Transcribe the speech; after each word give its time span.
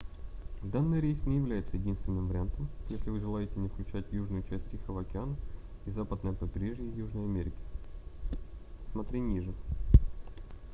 данный 0.63 0.99
рейс 0.99 1.23
не 1.27 1.35
является 1.37 1.77
единственным 1.77 2.27
вариантом 2.27 2.67
если 2.89 3.11
вы 3.11 3.19
желаете 3.19 3.59
не 3.59 3.67
включать 3.67 4.11
южную 4.11 4.41
часть 4.41 4.67
тихого 4.71 5.01
океана 5.01 5.35
и 5.85 5.91
западное 5.91 6.33
побережье 6.33 6.87
южной 6.89 7.25
америки. 7.25 7.57
см. 8.95 9.17
ниже 9.17 9.53